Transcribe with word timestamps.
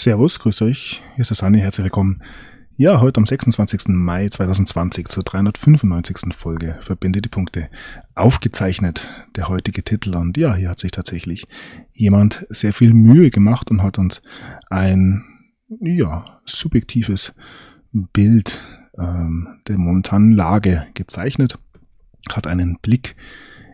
Servus, 0.00 0.38
grüß 0.38 0.62
euch. 0.62 1.02
Hier 1.14 1.20
ist 1.20 1.28
der 1.28 1.36
Sani, 1.36 1.58
herzlich 1.58 1.84
willkommen. 1.84 2.22
Ja, 2.78 3.02
heute 3.02 3.18
am 3.18 3.26
26. 3.26 3.88
Mai 3.88 4.26
2020 4.30 5.08
zur 5.08 5.22
395. 5.24 6.34
Folge 6.34 6.78
Verbinde 6.80 7.20
die 7.20 7.28
Punkte. 7.28 7.68
Aufgezeichnet 8.14 9.10
der 9.36 9.50
heutige 9.50 9.84
Titel 9.84 10.16
und 10.16 10.38
ja, 10.38 10.54
hier 10.54 10.70
hat 10.70 10.80
sich 10.80 10.92
tatsächlich 10.92 11.46
jemand 11.92 12.46
sehr 12.48 12.72
viel 12.72 12.94
Mühe 12.94 13.28
gemacht 13.28 13.70
und 13.70 13.82
hat 13.82 13.98
uns 13.98 14.22
ein, 14.70 15.22
ja, 15.82 16.40
subjektives 16.46 17.34
Bild 17.92 18.64
ähm, 19.00 19.60
der 19.66 19.78
momentanen 19.78 20.32
Lage 20.32 20.86
gezeichnet, 20.94 21.58
hat 22.28 22.46
einen 22.46 22.78
Blick 22.80 23.16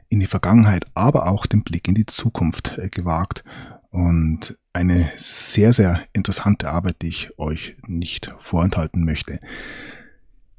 in 0.09 0.21
die 0.21 0.27
Vergangenheit, 0.27 0.87
aber 0.95 1.27
auch 1.27 1.47
den 1.47 1.63
Blick 1.63 1.89
in 1.89 1.95
die 1.95 2.07
Zukunft 2.07 2.79
äh, 2.79 2.89
gewagt 2.89 3.45
und 3.91 4.59
eine 4.73 5.11
sehr, 5.17 5.73
sehr 5.73 6.03
interessante 6.13 6.69
Arbeit, 6.69 7.03
die 7.03 7.09
ich 7.09 7.39
euch 7.39 7.77
nicht 7.87 8.35
vorenthalten 8.39 9.05
möchte. 9.05 9.41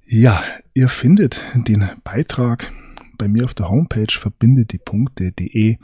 Ja, 0.05 0.41
ihr 0.73 0.89
findet 0.89 1.41
den 1.53 1.87
Beitrag 2.03 2.71
bei 3.17 3.27
mir 3.27 3.45
auf 3.45 3.53
der 3.53 3.69
Homepage 3.69 4.11
verbindetdiepunkte.de 4.11 5.77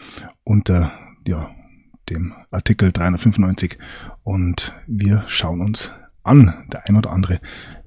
unter 0.43 0.93
ja, 1.27 1.52
dem 2.09 2.33
Artikel 2.49 2.91
395 2.91 3.77
und 4.23 4.73
wir 4.88 5.23
schauen 5.27 5.61
uns 5.61 5.91
an. 6.23 6.65
Der 6.71 6.88
ein 6.88 6.95
oder 6.95 7.11
andere 7.11 7.39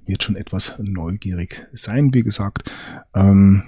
wird 0.06 0.22
schon 0.22 0.36
etwas 0.36 0.74
neugierig 0.78 1.66
sein, 1.72 2.14
wie 2.14 2.22
gesagt. 2.22 2.70
Ähm, 3.14 3.62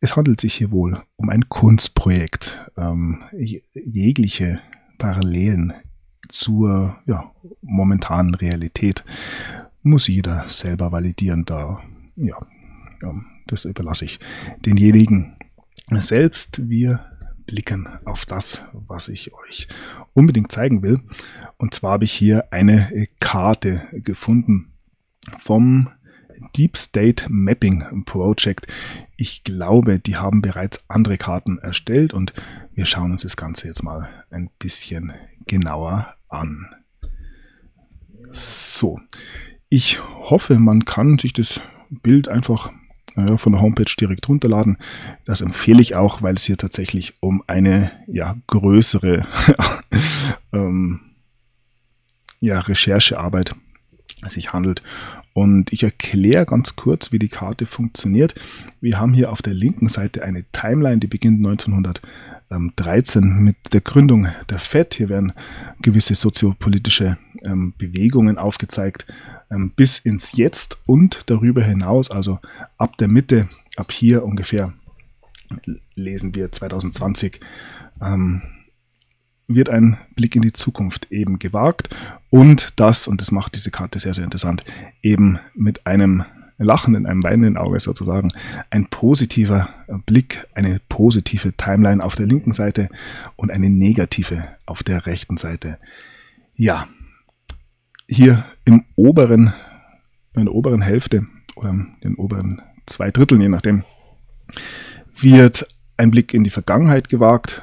es 0.00 0.16
handelt 0.16 0.40
sich 0.40 0.54
hier 0.54 0.70
wohl 0.70 1.02
um 1.16 1.28
ein 1.28 1.48
Kunstprojekt. 1.48 2.60
Ähm, 2.76 3.22
jegliche 3.32 4.60
Parallelen 4.96 5.72
zur 6.28 6.98
ja, 7.06 7.32
momentanen 7.62 8.34
Realität 8.34 9.04
muss 9.82 10.08
jeder 10.08 10.48
selber 10.48 10.92
validieren. 10.92 11.44
Da, 11.44 11.82
ja, 12.16 12.36
das 13.46 13.64
überlasse 13.64 14.04
ich 14.04 14.20
denjenigen 14.64 15.36
selbst. 15.90 16.68
Wir 16.68 17.04
blicken 17.46 17.88
auf 18.04 18.26
das, 18.26 18.62
was 18.72 19.08
ich 19.08 19.32
euch 19.34 19.68
unbedingt 20.12 20.52
zeigen 20.52 20.82
will. 20.82 21.00
Und 21.56 21.74
zwar 21.74 21.92
habe 21.92 22.04
ich 22.04 22.12
hier 22.12 22.52
eine 22.52 23.08
Karte 23.20 23.88
gefunden 23.92 24.72
vom 25.38 25.88
Deep 26.56 26.76
State 26.76 27.26
Mapping 27.28 28.04
Project. 28.04 28.66
Ich 29.16 29.44
glaube, 29.44 29.98
die 29.98 30.16
haben 30.16 30.42
bereits 30.42 30.82
andere 30.88 31.18
Karten 31.18 31.58
erstellt 31.58 32.14
und 32.14 32.32
wir 32.74 32.86
schauen 32.86 33.12
uns 33.12 33.22
das 33.22 33.36
Ganze 33.36 33.66
jetzt 33.66 33.82
mal 33.82 34.08
ein 34.30 34.50
bisschen 34.58 35.12
genauer 35.46 36.14
an. 36.28 36.68
So, 38.30 39.00
ich 39.68 40.00
hoffe, 40.02 40.58
man 40.58 40.84
kann 40.84 41.18
sich 41.18 41.32
das 41.32 41.60
Bild 41.90 42.28
einfach 42.28 42.70
äh, 43.16 43.36
von 43.36 43.52
der 43.52 43.62
Homepage 43.62 43.92
direkt 43.98 44.28
runterladen. 44.28 44.78
Das 45.24 45.40
empfehle 45.40 45.80
ich 45.80 45.96
auch, 45.96 46.22
weil 46.22 46.34
es 46.34 46.44
hier 46.44 46.56
tatsächlich 46.56 47.14
um 47.20 47.42
eine 47.46 47.90
ja, 48.06 48.36
größere 48.46 49.26
ähm, 50.52 51.00
ja, 52.40 52.60
Recherchearbeit 52.60 53.54
sich 54.26 54.52
handelt. 54.52 54.82
Und 55.32 55.72
ich 55.72 55.84
erkläre 55.84 56.46
ganz 56.46 56.76
kurz, 56.76 57.12
wie 57.12 57.18
die 57.18 57.28
Karte 57.28 57.66
funktioniert. 57.66 58.34
Wir 58.80 58.98
haben 58.98 59.14
hier 59.14 59.30
auf 59.30 59.42
der 59.42 59.54
linken 59.54 59.88
Seite 59.88 60.22
eine 60.22 60.44
Timeline, 60.52 60.98
die 60.98 61.06
beginnt 61.06 61.46
1913 61.46 63.38
mit 63.38 63.56
der 63.72 63.80
Gründung 63.80 64.28
der 64.50 64.58
FED. 64.58 64.94
Hier 64.94 65.08
werden 65.08 65.32
gewisse 65.80 66.14
soziopolitische 66.14 67.18
ähm, 67.44 67.74
Bewegungen 67.78 68.38
aufgezeigt 68.38 69.06
ähm, 69.50 69.72
bis 69.74 69.98
ins 69.98 70.32
Jetzt 70.36 70.78
und 70.86 71.22
darüber 71.26 71.62
hinaus, 71.62 72.10
also 72.10 72.38
ab 72.76 72.96
der 72.98 73.08
Mitte, 73.08 73.48
ab 73.76 73.92
hier 73.92 74.24
ungefähr, 74.24 74.72
lesen 75.94 76.34
wir 76.34 76.52
2020. 76.52 77.40
Ähm, 78.02 78.42
wird 79.48 79.70
ein 79.70 79.96
Blick 80.14 80.36
in 80.36 80.42
die 80.42 80.52
Zukunft 80.52 81.10
eben 81.10 81.38
gewagt 81.38 81.88
und 82.30 82.68
das, 82.76 83.08
und 83.08 83.20
das 83.20 83.32
macht 83.32 83.54
diese 83.54 83.70
Karte 83.70 83.98
sehr, 83.98 84.14
sehr 84.14 84.24
interessant, 84.24 84.64
eben 85.02 85.38
mit 85.54 85.86
einem 85.86 86.24
Lachen 86.58 86.94
in 86.94 87.06
einem 87.06 87.22
weinenden 87.22 87.56
Auge 87.56 87.78
sozusagen, 87.80 88.30
ein 88.70 88.86
positiver 88.86 89.68
Blick, 90.06 90.46
eine 90.54 90.80
positive 90.88 91.52
Timeline 91.52 92.02
auf 92.02 92.16
der 92.16 92.26
linken 92.26 92.52
Seite 92.52 92.88
und 93.36 93.50
eine 93.50 93.70
negative 93.70 94.44
auf 94.66 94.82
der 94.82 95.06
rechten 95.06 95.36
Seite. 95.36 95.78
Ja, 96.54 96.88
hier 98.08 98.44
im 98.64 98.84
oberen, 98.96 99.54
in 100.34 100.46
der 100.46 100.54
oberen 100.54 100.82
Hälfte 100.82 101.26
oder 101.54 101.70
in 101.70 101.96
den 102.02 102.14
oberen 102.16 102.60
zwei 102.86 103.10
Dritteln, 103.10 103.40
je 103.40 103.48
nachdem, 103.48 103.84
wird 105.20 105.68
ein 105.96 106.10
Blick 106.10 106.34
in 106.34 106.42
die 106.42 106.50
Vergangenheit 106.50 107.08
gewagt, 107.08 107.62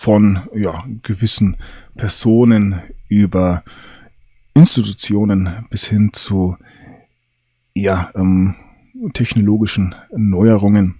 von 0.00 0.40
ja, 0.54 0.84
gewissen 1.02 1.56
Personen 1.96 2.80
über 3.08 3.64
Institutionen 4.54 5.66
bis 5.70 5.86
hin 5.86 6.12
zu 6.12 6.56
ja, 7.74 8.10
ähm, 8.14 8.54
technologischen 9.12 9.94
Neuerungen. 10.16 10.94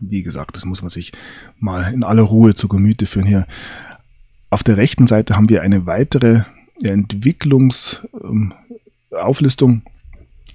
Wie 0.00 0.22
gesagt, 0.22 0.56
das 0.56 0.64
muss 0.64 0.80
man 0.82 0.88
sich 0.88 1.12
mal 1.58 1.92
in 1.92 2.04
aller 2.04 2.22
Ruhe 2.22 2.54
zu 2.54 2.68
Gemüte 2.68 3.06
führen 3.06 3.26
hier. 3.26 3.46
Auf 4.50 4.62
der 4.62 4.76
rechten 4.76 5.08
Seite 5.08 5.36
haben 5.36 5.48
wir 5.48 5.62
eine 5.62 5.86
weitere 5.86 6.42
Entwicklungsauflistung. 6.82 9.70
Ähm, 9.70 9.82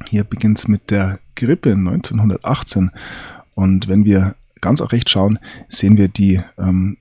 hier 0.09 0.23
beginnt 0.23 0.59
es 0.59 0.67
mit 0.67 0.89
der 0.89 1.19
Grippe 1.35 1.73
1918. 1.73 2.89
Und 3.55 3.87
wenn 3.87 4.05
wir 4.05 4.35
ganz 4.61 4.81
auch 4.81 4.91
recht 4.91 5.09
schauen, 5.09 5.39
sehen 5.67 5.97
wir 5.97 6.07
die 6.07 6.41
ähm, 6.57 6.97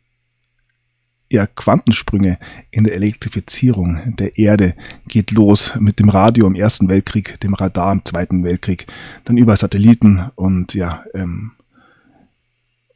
ja, 1.30 1.46
Quantensprünge 1.46 2.38
in 2.72 2.84
der 2.84 2.94
Elektrifizierung 2.94 4.16
der 4.16 4.36
Erde 4.36 4.74
geht 5.06 5.30
los 5.30 5.72
mit 5.78 6.00
dem 6.00 6.08
Radio 6.08 6.46
im 6.46 6.56
Ersten 6.56 6.88
Weltkrieg, 6.88 7.38
dem 7.41 7.54
Radar 7.54 7.92
im 7.92 8.04
Zweiten 8.04 8.42
Weltkrieg, 8.42 8.88
dann 9.24 9.36
über 9.36 9.56
Satelliten 9.56 10.30
und 10.34 10.74
ja, 10.74 11.04
ähm, 11.14 11.52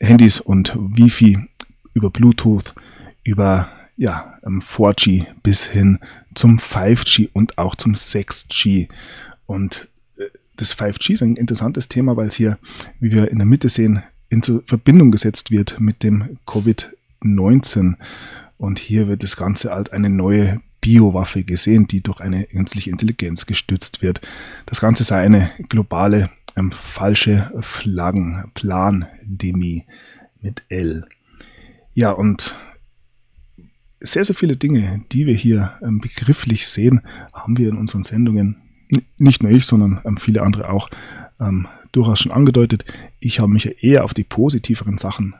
Handys 0.00 0.40
und 0.40 0.74
Wifi, 0.76 1.38
über 1.94 2.10
Bluetooth, 2.10 2.74
über 3.22 3.68
ja, 3.96 4.38
4G 4.42 5.10
ähm, 5.10 5.26
bis 5.44 5.64
hin 5.64 6.00
zum 6.34 6.58
5G 6.58 7.30
und 7.32 7.56
auch 7.56 7.76
zum 7.76 7.92
6G. 7.92 8.88
Und 9.46 9.88
äh, 10.16 10.24
das 10.56 10.76
5G 10.76 11.12
ist 11.12 11.22
ein 11.22 11.36
interessantes 11.36 11.88
Thema, 11.88 12.16
weil 12.16 12.26
es 12.26 12.34
hier, 12.34 12.58
wie 12.98 13.12
wir 13.12 13.30
in 13.30 13.38
der 13.38 13.46
Mitte 13.46 13.68
sehen, 13.68 14.02
in 14.28 14.42
Verbindung 14.42 15.12
gesetzt 15.12 15.52
wird 15.52 15.78
mit 15.78 16.02
dem 16.02 16.38
Covid 16.46 16.90
19. 17.24 17.96
Und 18.56 18.78
hier 18.78 19.08
wird 19.08 19.22
das 19.22 19.36
Ganze 19.36 19.72
als 19.72 19.92
eine 19.92 20.08
neue 20.10 20.60
Biowaffe 20.80 21.44
gesehen, 21.44 21.86
die 21.88 22.02
durch 22.02 22.20
eine 22.20 22.44
künstliche 22.44 22.90
Intelligenz 22.90 23.46
gestützt 23.46 24.02
wird. 24.02 24.20
Das 24.66 24.80
Ganze 24.80 25.04
sei 25.04 25.20
eine 25.20 25.50
globale 25.68 26.30
ähm, 26.56 26.72
falsche 26.72 27.52
Flaggenplandemie 27.60 29.84
mit 30.40 30.62
L. 30.68 31.06
Ja, 31.94 32.10
und 32.10 32.54
sehr, 34.00 34.24
sehr 34.24 34.34
viele 34.34 34.56
Dinge, 34.56 35.02
die 35.12 35.26
wir 35.26 35.34
hier 35.34 35.74
ähm, 35.82 36.00
begrifflich 36.00 36.66
sehen, 36.66 37.02
haben 37.32 37.56
wir 37.56 37.68
in 37.70 37.78
unseren 37.78 38.02
Sendungen, 38.02 38.56
nicht 39.16 39.42
nur 39.42 39.52
ich, 39.52 39.64
sondern 39.64 40.02
ähm, 40.04 40.18
viele 40.18 40.42
andere 40.42 40.68
auch, 40.68 40.90
ähm, 41.40 41.66
durchaus 41.92 42.20
schon 42.20 42.32
angedeutet. 42.32 42.84
Ich 43.20 43.40
habe 43.40 43.52
mich 43.52 43.64
ja 43.64 43.72
eher 43.72 44.04
auf 44.04 44.12
die 44.12 44.24
positiveren 44.24 44.98
Sachen 44.98 45.34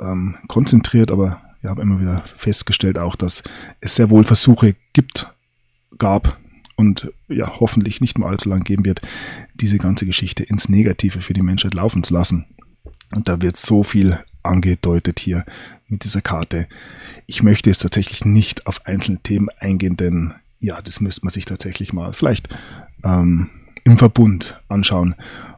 ähm, 0.00 0.36
konzentriert, 0.48 1.10
aber 1.10 1.40
ich 1.62 1.68
habe 1.68 1.82
immer 1.82 2.00
wieder 2.00 2.22
festgestellt 2.26 2.98
auch, 2.98 3.16
dass 3.16 3.42
es 3.80 3.96
sehr 3.96 4.10
wohl 4.10 4.24
Versuche 4.24 4.74
gibt, 4.92 5.28
gab 5.98 6.38
und 6.76 7.12
ja, 7.28 7.60
hoffentlich 7.60 8.00
nicht 8.00 8.18
mehr 8.18 8.28
allzu 8.28 8.48
lang 8.48 8.64
geben 8.64 8.84
wird, 8.84 9.02
diese 9.54 9.78
ganze 9.78 10.06
Geschichte 10.06 10.42
ins 10.42 10.68
Negative 10.68 11.20
für 11.20 11.34
die 11.34 11.42
Menschheit 11.42 11.74
laufen 11.74 12.02
zu 12.02 12.14
lassen. 12.14 12.46
Und 13.14 13.28
da 13.28 13.42
wird 13.42 13.56
so 13.56 13.82
viel 13.82 14.18
angedeutet 14.42 15.20
hier 15.20 15.44
mit 15.88 16.04
dieser 16.04 16.22
Karte. 16.22 16.66
Ich 17.26 17.42
möchte 17.42 17.68
jetzt 17.68 17.82
tatsächlich 17.82 18.24
nicht 18.24 18.66
auf 18.66 18.86
einzelne 18.86 19.18
Themen 19.18 19.48
eingehen, 19.58 19.96
denn 19.96 20.32
ja, 20.58 20.80
das 20.80 21.00
müsste 21.00 21.24
man 21.24 21.30
sich 21.30 21.44
tatsächlich 21.44 21.92
mal 21.92 22.14
vielleicht 22.14 22.48
ähm, 23.04 23.50
im 23.84 23.98
Verbund 23.98 24.58
anschauen. 24.68 25.14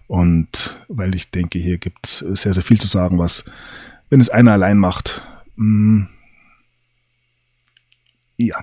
Und 0.07 0.77
weil 0.89 1.15
ich 1.15 1.31
denke, 1.31 1.59
hier 1.59 1.79
gibt 1.79 2.07
es 2.07 2.19
sehr, 2.19 2.55
sehr 2.55 2.63
viel 2.63 2.81
zu 2.81 2.89
sagen, 2.89 3.19
was 3.19 3.45
wenn 4.13 4.21
es 4.21 4.29
einer 4.29 4.53
allein 4.53 4.77
macht, 4.77 5.23
mh, 5.57 5.65
mm, 5.65 6.09
ja, 8.37 8.63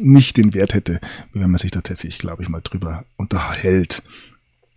nicht 0.00 0.38
den 0.38 0.54
Wert 0.54 0.72
hätte, 0.72 0.98
wenn 1.34 1.50
man 1.50 1.58
sich 1.58 1.70
da 1.70 1.82
tatsächlich, 1.82 2.18
glaube 2.18 2.42
ich, 2.42 2.48
mal 2.48 2.62
drüber 2.62 3.04
unterhält. 3.18 4.02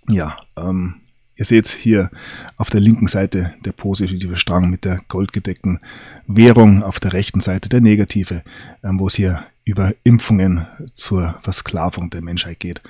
ja, 0.09 0.37
ähm, 0.57 0.95
ihr 1.37 1.45
seht 1.45 1.69
hier 1.69 2.11
auf 2.57 2.69
der 2.69 2.81
linken 2.81 3.07
Seite 3.07 3.53
der 3.63 3.71
positive 3.71 4.35
Strang 4.35 4.69
mit 4.69 4.83
der 4.83 4.99
goldgedeckten 5.07 5.79
Währung, 6.27 6.83
auf 6.83 6.99
der 6.99 7.13
rechten 7.13 7.39
Seite 7.39 7.69
der 7.69 7.79
negative, 7.79 8.43
ähm, 8.83 8.99
wo 8.99 9.07
es 9.07 9.15
hier 9.15 9.45
über 9.63 9.93
Impfungen 10.03 10.67
zur 10.91 11.39
Versklavung 11.41 12.09
der 12.09 12.21
Menschheit 12.21 12.59
geht. 12.59 12.81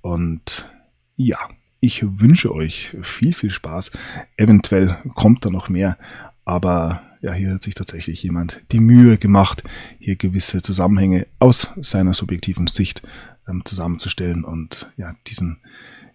Und 0.00 0.68
ja, 1.14 1.38
ich 1.78 2.02
wünsche 2.02 2.52
euch 2.52 2.96
viel, 3.04 3.32
viel 3.32 3.52
Spaß. 3.52 3.92
Eventuell 4.36 4.98
kommt 5.14 5.44
da 5.44 5.50
noch 5.50 5.68
mehr, 5.68 5.98
aber 6.44 7.02
ja, 7.20 7.32
hier 7.32 7.54
hat 7.54 7.62
sich 7.62 7.74
tatsächlich 7.74 8.22
jemand 8.22 8.60
die 8.70 8.80
Mühe 8.80 9.16
gemacht, 9.16 9.64
hier 9.98 10.16
gewisse 10.16 10.60
Zusammenhänge 10.60 11.26
aus 11.38 11.68
seiner 11.76 12.12
subjektiven 12.12 12.66
Sicht 12.66 13.02
ähm, 13.48 13.62
zusammenzustellen. 13.64 14.44
Und 14.44 14.88
ja, 14.96 15.14
diesen 15.26 15.58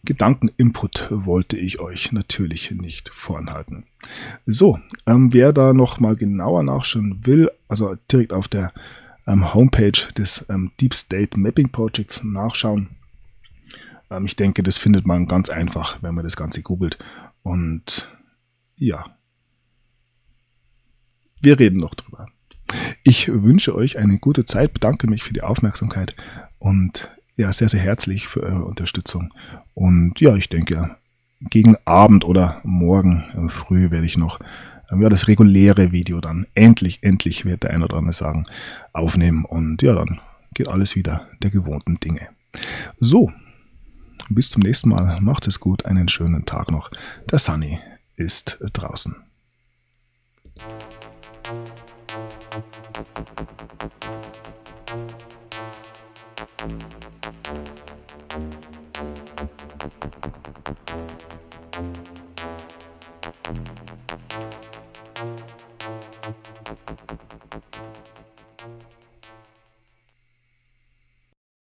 Gedankeninput 0.04 1.08
wollte 1.10 1.58
ich 1.58 1.80
euch 1.80 2.12
natürlich 2.12 2.72
nicht 2.72 3.10
vorenthalten. 3.10 3.86
So, 4.46 4.80
ähm, 5.08 5.34
wer 5.34 5.52
da 5.52 5.74
noch 5.74 6.00
mal 6.00 6.16
genauer 6.16 6.64
nachschauen 6.64 7.26
will, 7.26 7.50
also 7.68 7.96
direkt 8.12 8.32
auf 8.32 8.48
der 8.48 8.72
ähm, 9.28 9.54
Homepage 9.54 10.08
des 10.16 10.46
ähm, 10.50 10.72
Deep 10.80 10.94
State 10.94 11.40
Mapping 11.40 11.70
Projects 11.70 12.24
nachschauen. 12.24 12.90
Ähm, 14.10 14.26
ich 14.26 14.36
denke, 14.36 14.64
das 14.64 14.78
findet 14.78 15.06
man 15.06 15.28
ganz 15.28 15.50
einfach, 15.50 16.02
wenn 16.02 16.16
man 16.16 16.24
das 16.24 16.38
Ganze 16.38 16.62
googelt. 16.62 16.98
Und 17.44 18.10
ja, 18.76 19.06
wir 21.42 21.60
reden 21.60 21.80
noch 21.80 21.96
drüber. 21.96 22.28
Ich 23.04 23.28
wünsche 23.28 23.76
euch 23.76 23.98
eine 23.98 24.20
gute 24.20 24.46
Zeit, 24.46 24.74
bedanke 24.74 25.08
mich 25.08 25.24
für 25.24 25.34
die 25.34 25.42
Aufmerksamkeit 25.42 26.16
und 26.60 27.10
ja, 27.36 27.52
sehr, 27.54 27.70
sehr 27.70 27.80
herzlich 27.80 28.28
für 28.28 28.44
eure 28.44 28.66
Unterstützung. 28.66 29.30
Und 29.74 30.20
ja, 30.20 30.36
ich 30.36 30.50
denke, 30.50 30.98
gegen 31.40 31.78
Abend 31.86 32.26
oder 32.26 32.60
morgen 32.64 33.24
äh, 33.34 33.50
früh 33.50 33.92
werde 33.92 34.06
ich 34.06 34.18
noch 34.18 34.40
äh, 34.92 35.02
ja, 35.02 35.10
das 35.10 35.28
reguläre 35.28 35.92
Video 35.92 36.20
dann 36.20 36.48
endlich, 36.54 37.02
endlich, 37.02 37.46
wird 37.46 37.64
der 37.64 37.72
eine 37.72 37.86
oder 37.86 37.98
andere 37.98 38.14
sagen, 38.14 38.44
aufnehmen. 38.92 39.46
Und 39.46 39.82
ja, 39.82 39.96
dann 39.96 40.20
geht 40.54 40.68
alles 40.68 40.96
wieder 40.96 41.28
der 41.42 41.50
gewohnten 41.50 42.00
Dinge. 42.00 42.28
So, 42.98 43.32
bis 44.30 44.50
zum 44.50 44.62
nächsten 44.62 44.90
Mal. 44.90 45.22
Macht 45.22 45.48
es 45.48 45.60
gut, 45.60 45.86
einen 45.86 46.10
schönen 46.10 46.46
Tag 46.46 46.72
noch. 46.72 46.92
Der 47.32 47.40
Sunny 47.40 47.80
ist 48.16 48.60
draußen. 48.74 49.16
Thank 53.00 53.30
you. 60.04 60.19